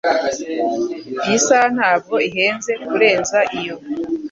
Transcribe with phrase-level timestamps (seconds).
[1.25, 3.75] Iyi saha ntabwo ihenze kurenza iyo.